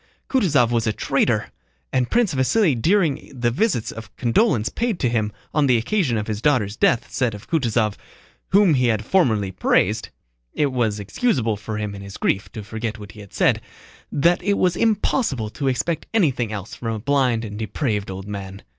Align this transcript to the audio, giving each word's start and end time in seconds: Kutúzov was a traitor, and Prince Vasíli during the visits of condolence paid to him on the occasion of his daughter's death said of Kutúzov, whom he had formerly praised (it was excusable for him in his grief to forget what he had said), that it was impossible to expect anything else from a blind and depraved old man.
Kutúzov 0.31 0.71
was 0.71 0.87
a 0.87 0.93
traitor, 0.93 1.51
and 1.93 2.09
Prince 2.09 2.33
Vasíli 2.33 2.73
during 2.73 3.29
the 3.39 3.51
visits 3.51 3.91
of 3.91 4.09
condolence 4.15 4.67
paid 4.69 4.97
to 4.99 5.07
him 5.07 5.31
on 5.53 5.67
the 5.67 5.77
occasion 5.77 6.17
of 6.17 6.25
his 6.25 6.41
daughter's 6.41 6.75
death 6.75 7.11
said 7.13 7.35
of 7.35 7.47
Kutúzov, 7.47 7.97
whom 8.49 8.73
he 8.73 8.87
had 8.87 9.05
formerly 9.05 9.51
praised 9.51 10.09
(it 10.55 10.71
was 10.71 10.99
excusable 10.99 11.55
for 11.55 11.77
him 11.77 11.93
in 11.93 12.01
his 12.01 12.17
grief 12.17 12.51
to 12.53 12.63
forget 12.63 12.97
what 12.97 13.11
he 13.11 13.19
had 13.19 13.31
said), 13.31 13.61
that 14.11 14.41
it 14.41 14.57
was 14.57 14.75
impossible 14.75 15.51
to 15.51 15.67
expect 15.67 16.07
anything 16.15 16.51
else 16.51 16.73
from 16.73 16.95
a 16.95 16.99
blind 16.99 17.45
and 17.45 17.59
depraved 17.59 18.09
old 18.09 18.27
man. 18.27 18.63